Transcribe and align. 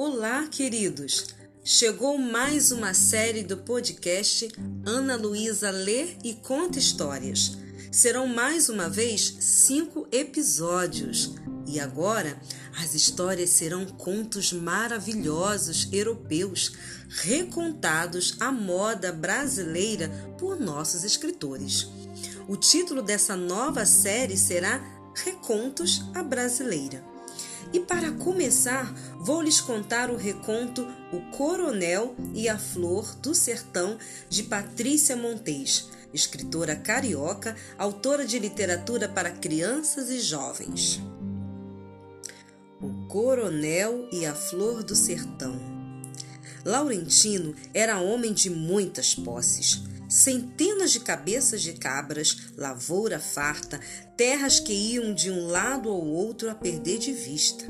Olá, 0.00 0.46
queridos! 0.46 1.26
Chegou 1.64 2.16
mais 2.16 2.70
uma 2.70 2.94
série 2.94 3.42
do 3.42 3.56
podcast 3.56 4.48
Ana 4.86 5.16
Luísa 5.16 5.72
Lê 5.72 6.10
e 6.22 6.34
Conta 6.34 6.78
Histórias. 6.78 7.58
Serão 7.90 8.28
mais 8.28 8.68
uma 8.68 8.88
vez 8.88 9.38
cinco 9.40 10.06
episódios. 10.12 11.34
E 11.66 11.80
agora 11.80 12.40
as 12.80 12.94
histórias 12.94 13.50
serão 13.50 13.84
contos 13.86 14.52
maravilhosos 14.52 15.88
europeus, 15.90 16.74
recontados 17.08 18.36
à 18.38 18.52
moda 18.52 19.10
brasileira 19.10 20.08
por 20.38 20.60
nossos 20.60 21.02
escritores. 21.02 21.88
O 22.46 22.56
título 22.56 23.02
dessa 23.02 23.34
nova 23.34 23.84
série 23.84 24.36
será 24.36 24.80
Recontos 25.12 26.04
à 26.14 26.22
Brasileira. 26.22 27.17
E 27.72 27.80
para 27.80 28.12
começar, 28.12 28.92
vou 29.18 29.42
lhes 29.42 29.60
contar 29.60 30.10
o 30.10 30.16
reconto 30.16 30.86
O 31.12 31.20
Coronel 31.36 32.14
e 32.34 32.48
a 32.48 32.58
Flor 32.58 33.14
do 33.16 33.34
Sertão 33.34 33.98
de 34.28 34.42
Patrícia 34.44 35.16
Montes, 35.16 35.88
escritora 36.12 36.76
carioca, 36.76 37.56
autora 37.76 38.26
de 38.26 38.38
literatura 38.38 39.08
para 39.08 39.30
crianças 39.30 40.08
e 40.10 40.20
jovens. 40.20 41.00
O 42.80 43.06
Coronel 43.08 44.08
e 44.12 44.24
a 44.24 44.34
Flor 44.34 44.82
do 44.82 44.94
Sertão. 44.94 45.58
Laurentino 46.64 47.54
era 47.74 48.00
homem 48.00 48.32
de 48.32 48.50
muitas 48.50 49.14
posses 49.14 49.82
centenas 50.08 50.90
de 50.90 51.00
cabeças 51.00 51.60
de 51.60 51.74
cabras, 51.74 52.36
lavoura 52.56 53.20
farta, 53.20 53.78
terras 54.16 54.58
que 54.58 54.72
iam 54.72 55.12
de 55.12 55.30
um 55.30 55.46
lado 55.46 55.88
ao 55.90 56.04
outro 56.04 56.50
a 56.50 56.54
perder 56.54 56.98
de 56.98 57.12
vista. 57.12 57.66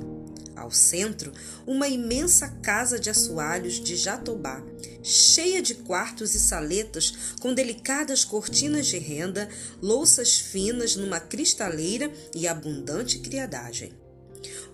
Ao 0.56 0.70
centro, 0.70 1.32
uma 1.66 1.88
imensa 1.88 2.48
casa 2.62 2.98
de 2.98 3.10
assoalhos 3.10 3.74
de 3.74 3.96
jatobá, 3.96 4.62
cheia 5.02 5.60
de 5.60 5.74
quartos 5.74 6.34
e 6.34 6.38
saletas 6.38 7.34
com 7.40 7.52
delicadas 7.52 8.24
cortinas 8.24 8.86
de 8.86 8.98
renda, 8.98 9.48
louças 9.82 10.38
finas 10.38 10.96
numa 10.96 11.20
cristaleira 11.20 12.10
e 12.34 12.48
abundante 12.48 13.18
criadagem 13.18 14.07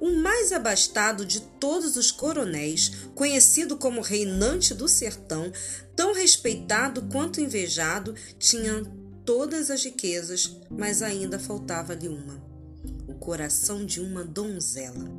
o 0.00 0.10
mais 0.16 0.52
abastado 0.52 1.24
de 1.24 1.40
todos 1.40 1.96
os 1.96 2.10
coronéis, 2.10 2.92
conhecido 3.14 3.76
como 3.76 4.00
reinante 4.00 4.74
do 4.74 4.88
sertão, 4.88 5.52
tão 5.96 6.14
respeitado 6.14 7.02
quanto 7.02 7.40
invejado, 7.40 8.14
tinha 8.38 8.84
todas 9.24 9.70
as 9.70 9.84
riquezas, 9.84 10.56
mas 10.70 11.02
ainda 11.02 11.38
faltava-lhe 11.38 12.08
uma: 12.08 12.42
o 13.08 13.14
coração 13.14 13.84
de 13.84 14.00
uma 14.00 14.24
donzela. 14.24 15.10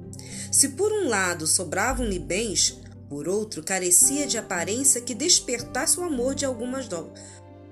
Se 0.52 0.70
por 0.70 0.92
um 0.92 1.08
lado 1.08 1.48
sobravam-lhe 1.48 2.20
bens, 2.20 2.80
por 3.10 3.28
outro 3.28 3.64
carecia 3.64 4.26
de 4.26 4.38
aparência 4.38 5.02
que 5.02 5.14
despertasse 5.14 6.00
o 6.00 6.04
amor 6.04 6.36
de, 6.36 6.46
do... 6.46 7.12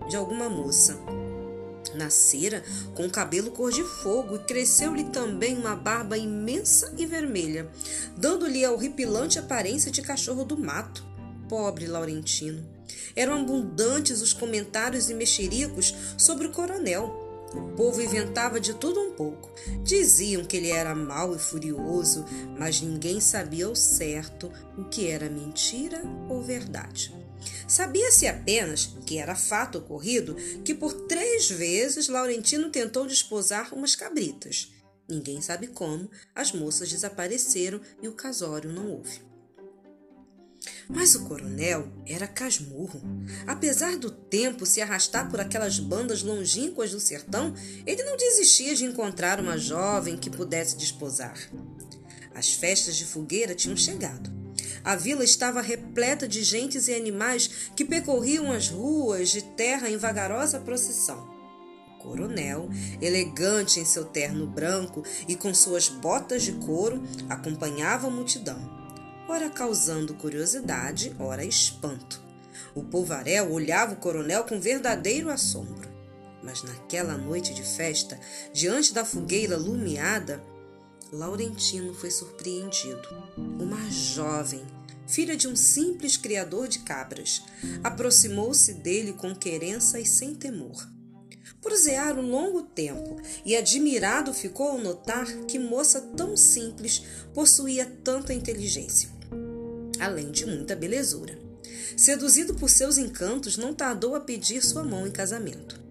de 0.09 0.15
alguma 0.15 0.49
moça. 0.49 0.97
Nascera 1.95 2.63
com 2.95 3.09
cabelo 3.09 3.51
cor 3.51 3.71
de 3.71 3.83
fogo 3.83 4.35
e 4.35 4.39
cresceu-lhe 4.39 5.05
também 5.05 5.57
uma 5.57 5.75
barba 5.75 6.17
imensa 6.17 6.93
e 6.97 7.05
vermelha, 7.05 7.69
dando-lhe 8.17 8.63
a 8.65 8.71
horripilante 8.71 9.39
aparência 9.39 9.91
de 9.91 10.01
cachorro 10.01 10.43
do 10.43 10.57
mato. 10.57 11.05
Pobre 11.47 11.87
Laurentino. 11.87 12.65
Eram 13.15 13.41
abundantes 13.41 14.21
os 14.21 14.33
comentários 14.33 15.09
e 15.09 15.13
mexericos 15.13 15.93
sobre 16.17 16.47
o 16.47 16.51
coronel. 16.51 17.21
O 17.53 17.75
povo 17.75 18.01
inventava 18.01 18.59
de 18.59 18.73
tudo 18.73 18.99
um 18.99 19.11
pouco. 19.11 19.51
Diziam 19.83 20.43
que 20.43 20.57
ele 20.57 20.71
era 20.71 20.95
mau 20.95 21.35
e 21.35 21.39
furioso, 21.39 22.25
mas 22.57 22.81
ninguém 22.81 23.19
sabia 23.19 23.67
ao 23.67 23.75
certo 23.75 24.51
o 24.75 24.85
que 24.85 25.07
era 25.07 25.29
mentira 25.29 26.01
ou 26.27 26.41
verdade. 26.41 27.22
Sabia-se 27.67 28.27
apenas 28.27 28.95
que 29.05 29.17
era 29.17 29.35
fato 29.35 29.77
ocorrido 29.77 30.35
que 30.63 30.73
por 30.73 30.93
três 31.07 31.49
vezes 31.49 32.07
Laurentino 32.07 32.69
tentou 32.69 33.05
desposar 33.05 33.73
umas 33.73 33.95
cabritas. 33.95 34.71
Ninguém 35.09 35.41
sabe 35.41 35.67
como, 35.67 36.09
as 36.33 36.51
moças 36.51 36.89
desapareceram 36.89 37.81
e 38.01 38.07
o 38.07 38.13
casório 38.13 38.71
não 38.71 38.89
houve. 38.91 39.21
Mas 40.87 41.15
o 41.15 41.25
coronel 41.25 41.91
era 42.05 42.27
casmurro. 42.27 43.01
Apesar 43.45 43.97
do 43.97 44.09
tempo 44.09 44.65
se 44.65 44.81
arrastar 44.81 45.29
por 45.29 45.39
aquelas 45.39 45.79
bandas 45.79 46.23
longínquas 46.23 46.91
do 46.91 46.99
sertão, 46.99 47.53
ele 47.85 48.03
não 48.03 48.17
desistia 48.17 48.75
de 48.75 48.85
encontrar 48.85 49.39
uma 49.39 49.57
jovem 49.57 50.17
que 50.17 50.29
pudesse 50.29 50.77
desposar. 50.77 51.37
As 52.33 52.53
festas 52.53 52.95
de 52.95 53.05
fogueira 53.05 53.53
tinham 53.53 53.77
chegado. 53.77 54.42
A 54.83 54.95
vila 54.95 55.23
estava 55.23 55.61
repleta 55.61 56.27
de 56.27 56.43
gentes 56.43 56.87
e 56.87 56.93
animais 56.93 57.71
que 57.75 57.85
percorriam 57.85 58.51
as 58.51 58.67
ruas 58.67 59.29
de 59.29 59.41
terra 59.41 59.89
em 59.89 59.97
vagarosa 59.97 60.59
procissão. 60.59 61.31
O 61.87 62.03
coronel, 62.03 62.69
elegante 63.01 63.79
em 63.79 63.85
seu 63.85 64.03
terno 64.03 64.45
branco 64.45 65.03
e 65.25 65.35
com 65.37 65.53
suas 65.53 65.87
botas 65.87 66.43
de 66.43 66.51
couro, 66.51 67.01
acompanhava 67.29 68.07
a 68.07 68.11
multidão, 68.11 68.59
ora 69.29 69.49
causando 69.49 70.13
curiosidade, 70.15 71.15
ora 71.17 71.45
espanto. 71.45 72.21
O 72.75 72.83
polvarel 72.83 73.51
olhava 73.51 73.93
o 73.93 73.97
coronel 73.97 74.43
com 74.43 74.59
verdadeiro 74.59 75.29
assombro. 75.29 75.91
Mas 76.43 76.61
naquela 76.61 77.17
noite 77.17 77.53
de 77.53 77.63
festa, 77.63 78.19
diante 78.51 78.93
da 78.93 79.05
fogueira 79.05 79.55
lumiada, 79.55 80.43
Laurentino 81.13 81.93
foi 81.93 82.09
surpreendido. 82.09 83.07
Uma 83.37 83.79
jovem, 83.89 84.65
filha 85.07 85.35
de 85.35 85.47
um 85.47 85.55
simples 85.55 86.17
criador 86.17 86.67
de 86.67 86.79
cabras, 86.79 87.43
aproximou-se 87.83 88.73
dele 88.73 89.13
com 89.13 89.35
querença 89.35 89.99
e 89.99 90.05
sem 90.05 90.33
temor. 90.33 90.87
Prosearam 91.61 92.21
um 92.21 92.29
longo 92.29 92.63
tempo 92.63 93.21
e 93.45 93.55
admirado 93.55 94.33
ficou 94.33 94.67
ao 94.67 94.77
notar 94.77 95.25
que 95.45 95.57
moça 95.57 96.01
tão 96.01 96.35
simples 96.35 97.03
possuía 97.33 97.85
tanta 98.03 98.33
inteligência, 98.33 99.09
além 99.99 100.29
de 100.31 100.45
muita 100.45 100.75
belezura. 100.75 101.39
Seduzido 101.95 102.55
por 102.55 102.69
seus 102.69 102.97
encantos, 102.97 103.55
não 103.55 103.73
tardou 103.73 104.15
a 104.15 104.19
pedir 104.19 104.63
sua 104.63 104.83
mão 104.83 105.07
em 105.07 105.11
casamento. 105.11 105.81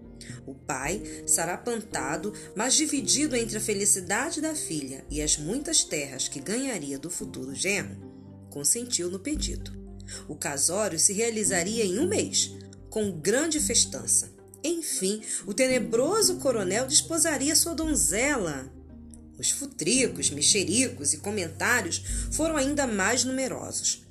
O 0.45 0.53
pai, 0.53 1.01
sarapantado, 1.25 2.33
mas 2.55 2.73
dividido 2.73 3.35
entre 3.35 3.57
a 3.57 3.61
felicidade 3.61 4.41
da 4.41 4.53
filha 4.53 5.05
e 5.09 5.21
as 5.21 5.37
muitas 5.37 5.83
terras 5.83 6.27
que 6.27 6.39
ganharia 6.39 6.99
do 6.99 7.09
futuro 7.09 7.55
genro, 7.55 8.13
consentiu 8.53 9.09
no 9.09 9.17
pedido. 9.17 9.71
O 10.27 10.35
casório 10.35 10.99
se 10.99 11.11
realizaria 11.11 11.83
em 11.83 11.97
um 11.97 12.07
mês, 12.07 12.55
com 12.87 13.11
grande 13.11 13.59
festança. 13.59 14.31
Enfim, 14.63 15.23
o 15.47 15.53
tenebroso 15.53 16.35
coronel 16.35 16.85
desposaria 16.85 17.55
sua 17.55 17.73
donzela. 17.73 18.71
Os 19.39 19.49
futricos, 19.49 20.29
mexericos 20.29 21.13
e 21.13 21.17
comentários 21.17 22.03
foram 22.31 22.55
ainda 22.55 22.85
mais 22.85 23.23
numerosos. 23.23 24.05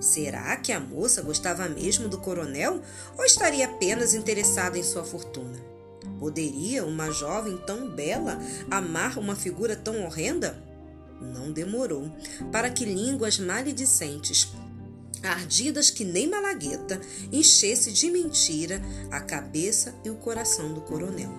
Será 0.00 0.56
que 0.56 0.70
a 0.70 0.78
moça 0.78 1.20
gostava 1.20 1.68
mesmo 1.68 2.08
do 2.08 2.18
coronel 2.18 2.80
ou 3.18 3.24
estaria 3.24 3.66
apenas 3.66 4.14
interessada 4.14 4.78
em 4.78 4.84
sua 4.84 5.02
fortuna? 5.02 5.58
Poderia 6.20 6.84
uma 6.84 7.10
jovem 7.10 7.56
tão 7.66 7.90
bela 7.90 8.38
amar 8.70 9.18
uma 9.18 9.34
figura 9.34 9.74
tão 9.74 10.04
horrenda? 10.04 10.67
Não 11.20 11.52
demorou 11.52 12.10
para 12.52 12.70
que 12.70 12.84
línguas 12.84 13.38
maledicentes, 13.38 14.48
ardidas 15.22 15.90
que 15.90 16.04
nem 16.04 16.28
malagueta, 16.28 17.00
enchesse 17.32 17.92
de 17.92 18.10
mentira 18.10 18.80
a 19.10 19.20
cabeça 19.20 19.94
e 20.04 20.10
o 20.10 20.16
coração 20.16 20.72
do 20.72 20.80
coronel. 20.82 21.30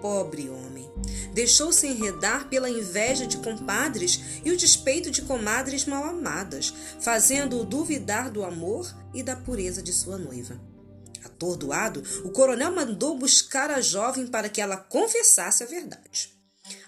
Pobre 0.00 0.48
homem! 0.48 0.90
Deixou-se 1.32 1.86
enredar 1.86 2.48
pela 2.48 2.68
inveja 2.68 3.26
de 3.26 3.38
compadres 3.38 4.20
e 4.44 4.50
o 4.50 4.56
despeito 4.56 5.10
de 5.10 5.22
comadres 5.22 5.84
mal 5.84 6.04
amadas, 6.04 6.72
fazendo-o 7.00 7.64
duvidar 7.64 8.30
do 8.30 8.44
amor 8.44 8.92
e 9.14 9.22
da 9.22 9.36
pureza 9.36 9.82
de 9.82 9.92
sua 9.92 10.18
noiva. 10.18 10.60
Atordoado, 11.24 12.02
o 12.24 12.30
coronel 12.30 12.72
mandou 12.72 13.16
buscar 13.16 13.70
a 13.70 13.80
jovem 13.80 14.26
para 14.26 14.48
que 14.48 14.60
ela 14.60 14.76
confessasse 14.76 15.62
a 15.62 15.66
verdade. 15.66 16.41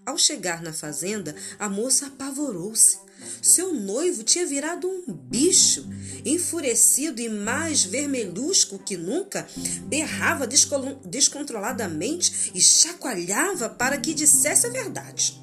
Ao 0.07 0.19
chegar 0.19 0.63
na 0.63 0.73
fazenda, 0.73 1.35
a 1.59 1.69
moça 1.69 2.07
apavorou-se. 2.07 2.99
Seu 3.41 3.73
noivo 3.73 4.23
tinha 4.23 4.47
virado 4.47 4.87
um 4.87 5.13
bicho, 5.13 5.89
enfurecido 6.25 7.23
e 7.23 7.29
mais 7.29 7.85
vermelhusco 7.85 8.79
que 8.79 8.97
nunca, 8.97 9.47
berrava 9.87 10.47
descontroladamente 10.47 12.53
e 12.55 12.61
chacoalhava 12.61 13.71
para 13.71 13.97
que 13.97 14.13
dissesse 14.13 14.67
a 14.67 14.71
verdade. 14.71 15.43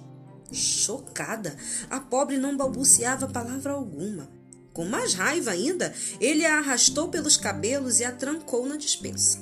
Chocada, 0.52 1.56
a 1.90 2.00
pobre 2.00 2.38
não 2.38 2.56
balbuciava 2.56 3.28
palavra 3.28 3.72
alguma. 3.72 4.30
Com 4.74 4.86
mais 4.86 5.14
raiva 5.14 5.52
ainda, 5.52 5.94
ele 6.20 6.46
a 6.46 6.60
arrastou 6.60 7.10
pelos 7.10 7.36
cabelos 7.36 8.00
e 8.00 8.06
a 8.06 8.12
trancou 8.12 8.68
na 8.68 8.78
despensa. 8.78 9.40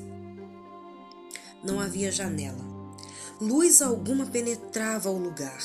Não 1.64 1.80
havia 1.80 2.12
janela. 2.12 2.79
Luz 3.42 3.82
alguma 3.82 4.26
penetrava 4.26 5.10
ao 5.10 5.16
lugar. 5.16 5.60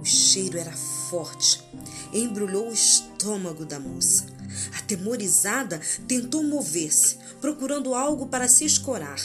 O 0.00 0.04
cheiro 0.04 0.58
era 0.58 0.72
forte 0.72 1.62
embrulhou 2.14 2.68
o 2.68 2.72
estômago 2.72 3.64
da 3.64 3.80
moça. 3.80 4.26
Atemorizada, 4.78 5.80
tentou 6.06 6.42
mover-se, 6.42 7.18
procurando 7.40 7.94
algo 7.94 8.26
para 8.26 8.48
se 8.48 8.64
escorar. 8.64 9.18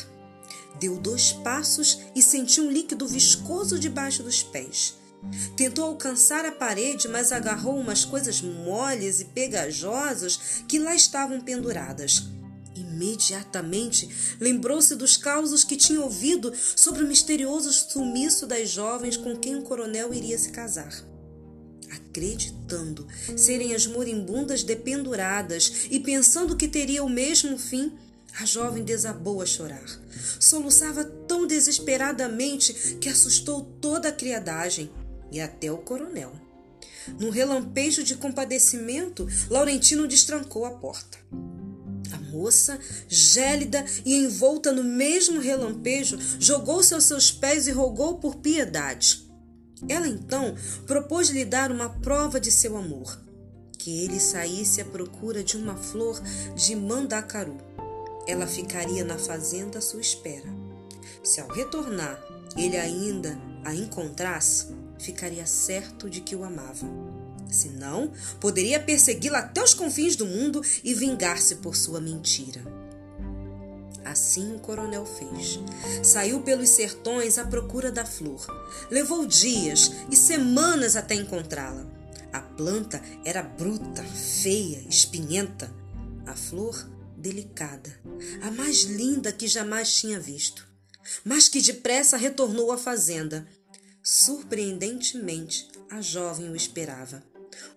Deu 0.79 0.97
dois 0.97 1.31
passos 1.31 1.99
e 2.15 2.21
sentiu 2.21 2.65
um 2.65 2.71
líquido 2.71 3.07
viscoso 3.07 3.77
debaixo 3.77 4.23
dos 4.23 4.41
pés. 4.41 4.95
Tentou 5.55 5.85
alcançar 5.85 6.45
a 6.45 6.51
parede, 6.51 7.07
mas 7.07 7.31
agarrou 7.31 7.77
umas 7.77 8.05
coisas 8.05 8.41
moles 8.41 9.19
e 9.19 9.25
pegajosas 9.25 10.63
que 10.67 10.79
lá 10.79 10.95
estavam 10.95 11.41
penduradas. 11.41 12.23
Imediatamente 12.79 14.09
lembrou-se 14.39 14.95
dos 14.95 15.17
causos 15.17 15.65
que 15.65 15.75
tinha 15.75 15.99
ouvido 15.99 16.53
sobre 16.75 17.03
o 17.03 17.07
misterioso 17.07 17.73
sumiço 17.73 18.47
das 18.47 18.69
jovens 18.69 19.17
com 19.17 19.35
quem 19.35 19.57
o 19.57 19.63
coronel 19.63 20.13
iria 20.13 20.37
se 20.37 20.49
casar. 20.51 20.93
Acreditando 21.91 23.05
serem 23.35 23.75
as 23.75 23.85
moribundas 23.85 24.63
dependuradas 24.63 25.87
e 25.89 25.99
pensando 25.99 26.55
que 26.55 26.67
teria 26.67 27.03
o 27.03 27.09
mesmo 27.09 27.57
fim, 27.57 27.91
a 28.39 28.45
jovem 28.45 28.83
desabou 28.83 29.41
a 29.41 29.45
chorar. 29.45 29.85
Soluçava 30.39 31.03
tão 31.03 31.45
desesperadamente 31.45 32.95
que 33.01 33.09
assustou 33.09 33.61
toda 33.81 34.07
a 34.07 34.13
criadagem 34.13 34.89
e 35.31 35.41
até 35.41 35.69
o 35.69 35.77
coronel. 35.79 36.31
Num 37.19 37.29
relampejo 37.29 38.03
de 38.03 38.15
compadecimento, 38.15 39.27
Laurentino 39.49 40.07
destrancou 40.07 40.65
a 40.65 40.71
porta. 40.71 41.17
Moça, 42.29 42.79
gélida 43.07 43.83
e 44.05 44.15
envolta 44.15 44.71
no 44.71 44.83
mesmo 44.83 45.39
relampejo, 45.39 46.17
jogou-se 46.39 46.93
aos 46.93 47.05
seus 47.05 47.31
pés 47.31 47.67
e 47.67 47.71
rogou 47.71 48.17
por 48.17 48.37
piedade. 48.37 49.27
Ela 49.87 50.07
então 50.07 50.55
propôs-lhe 50.85 51.45
dar 51.45 51.71
uma 51.71 51.89
prova 51.89 52.39
de 52.39 52.51
seu 52.51 52.75
amor, 52.75 53.19
que 53.77 54.03
ele 54.03 54.19
saísse 54.19 54.81
à 54.81 54.85
procura 54.85 55.43
de 55.43 55.55
uma 55.55 55.75
flor 55.75 56.21
de 56.55 56.75
mandacaru. 56.75 57.57
Ela 58.27 58.45
ficaria 58.45 59.03
na 59.03 59.17
fazenda 59.17 59.79
à 59.79 59.81
sua 59.81 60.01
espera. 60.01 60.47
Se 61.23 61.39
ao 61.39 61.47
retornar 61.47 62.21
ele 62.57 62.77
ainda 62.77 63.39
a 63.63 63.73
encontrasse, 63.73 64.67
ficaria 64.99 65.45
certo 65.45 66.09
de 66.09 66.21
que 66.21 66.35
o 66.35 66.43
amava. 66.43 66.87
Se 67.49 67.69
não, 67.69 68.11
poderia 68.39 68.79
persegui-la 68.79 69.39
até 69.39 69.63
os 69.63 69.73
confins 69.73 70.15
do 70.15 70.25
mundo 70.25 70.61
e 70.83 70.93
vingar-se 70.93 71.55
por 71.57 71.75
sua 71.75 71.99
mentira. 71.99 72.61
Assim 74.05 74.55
o 74.55 74.59
coronel 74.59 75.05
fez. 75.05 75.59
Saiu 76.03 76.41
pelos 76.41 76.69
sertões 76.69 77.37
à 77.37 77.45
procura 77.45 77.91
da 77.91 78.05
flor. 78.05 78.45
Levou 78.89 79.25
dias 79.25 79.91
e 80.11 80.15
semanas 80.15 80.95
até 80.95 81.15
encontrá-la. 81.15 81.85
A 82.31 82.41
planta 82.41 83.01
era 83.25 83.41
bruta, 83.41 84.03
feia, 84.03 84.83
espinhenta. 84.87 85.71
A 86.25 86.35
flor, 86.35 86.87
delicada, 87.17 87.99
a 88.41 88.51
mais 88.51 88.83
linda 88.83 89.31
que 89.31 89.47
jamais 89.47 89.95
tinha 89.95 90.19
visto. 90.19 90.67
Mas 91.23 91.49
que 91.49 91.61
depressa 91.61 92.17
retornou 92.17 92.71
à 92.71 92.77
fazenda 92.77 93.47
Surpreendentemente, 94.01 95.67
a 95.89 96.01
jovem 96.01 96.49
o 96.49 96.55
esperava. 96.55 97.21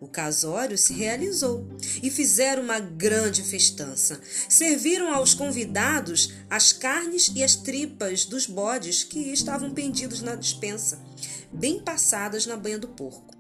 O 0.01 0.09
casório 0.09 0.77
se 0.77 0.93
realizou 0.93 1.67
e 2.03 2.11
fizeram 2.11 2.63
uma 2.63 2.81
grande 2.81 3.43
festança. 3.43 4.21
Serviram 4.49 5.13
aos 5.13 5.35
convidados 5.35 6.33
as 6.51 6.73
carnes 6.73 7.31
e 7.35 7.43
as 7.43 7.55
tripas 7.55 8.25
dos 8.25 8.47
bodes 8.47 9.05
que 9.05 9.33
estavam 9.33 9.73
pendidos 9.73 10.21
na 10.21 10.35
despensa, 10.35 11.01
bem 11.53 11.81
passadas 11.81 12.47
na 12.47 12.57
banha 12.57 12.79
do 12.79 12.89
porco. 12.89 13.33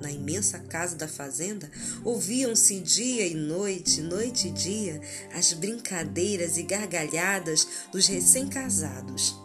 Na 0.00 0.10
imensa 0.10 0.58
casa 0.58 0.96
da 0.96 1.06
fazenda, 1.06 1.70
ouviam-se 2.02 2.80
dia 2.80 3.26
e 3.26 3.34
noite, 3.34 4.00
noite 4.00 4.48
e 4.48 4.50
dia, 4.50 5.00
as 5.34 5.52
brincadeiras 5.52 6.56
e 6.56 6.62
gargalhadas 6.62 7.66
dos 7.92 8.06
recém-casados. 8.06 9.38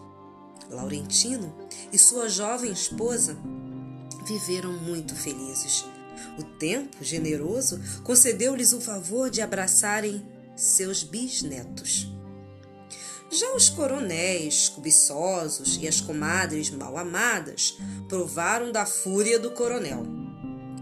Laurentino 0.69 1.54
e 1.92 1.98
sua 1.98 2.30
jovem 2.30 2.71
esposa 2.71 3.38
viveram 4.25 4.71
muito 4.71 5.13
felizes. 5.13 5.86
O 6.38 6.44
tempo 6.44 7.04
generoso 7.04 7.80
concedeu-lhes 8.04 8.74
o 8.74 8.81
favor 8.81 9.30
de 9.30 9.42
abraçarem 9.42 10.25
seus 10.56 11.04
bisnetos. 11.04 12.07
Já 13.31 13.54
os 13.56 13.69
coronéis 13.69 14.69
cobiçosos 14.69 15.77
e 15.81 15.88
as 15.88 16.00
comadres 16.00 16.69
mal 16.69 16.98
amadas 16.98 17.77
provaram 18.07 18.72
da 18.72 18.86
fúria 18.86 19.39
do 19.39 19.51
coronel. 19.51 20.06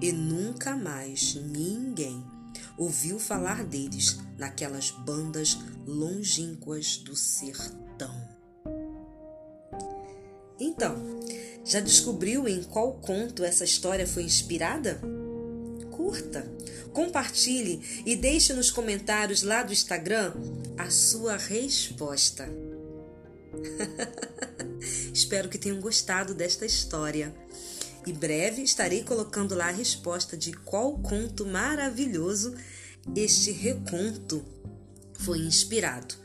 E 0.01 0.11
nunca 0.11 0.75
mais 0.75 1.35
ninguém 1.35 2.23
ouviu 2.77 3.19
falar 3.19 3.63
deles 3.63 4.19
naquelas 4.37 4.91
bandas 4.91 5.57
longínquas 5.85 6.97
do 6.97 7.15
sertão. 7.15 8.13
Então, 10.59 10.95
já 11.63 11.79
descobriu 11.79 12.47
em 12.47 12.61
qual 12.63 12.93
conto 12.93 13.43
essa 13.43 13.63
história 13.63 14.05
foi 14.05 14.23
inspirada? 14.23 15.01
Curta, 15.95 16.45
compartilhe 16.91 18.03
e 18.05 18.15
deixe 18.15 18.51
nos 18.53 18.71
comentários 18.71 19.43
lá 19.43 19.63
do 19.63 19.71
Instagram 19.71 20.33
a 20.77 20.89
sua 20.89 21.37
resposta. 21.37 22.49
Espero 25.13 25.49
que 25.49 25.57
tenham 25.57 25.79
gostado 25.79 26.33
desta 26.33 26.65
história. 26.65 27.33
E 28.05 28.11
breve 28.11 28.63
estarei 28.63 29.03
colocando 29.03 29.55
lá 29.55 29.69
a 29.69 29.71
resposta 29.71 30.35
de 30.35 30.51
qual 30.51 30.97
conto 30.97 31.45
maravilhoso 31.45 32.53
este 33.15 33.51
reconto 33.51 34.43
foi 35.19 35.39
inspirado. 35.39 36.15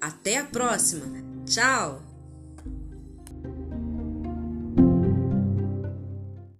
Até 0.00 0.38
a 0.38 0.44
próxima! 0.44 1.06
Tchau! 1.46 2.13